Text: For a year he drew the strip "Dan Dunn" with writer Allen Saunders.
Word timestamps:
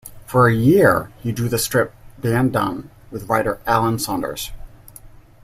For 0.25 0.47
a 0.47 0.55
year 0.55 1.11
he 1.21 1.31
drew 1.31 1.47
the 1.47 1.59
strip 1.59 1.93
"Dan 2.19 2.49
Dunn" 2.49 2.89
with 3.11 3.29
writer 3.29 3.59
Allen 3.67 3.99
Saunders. 3.99 4.49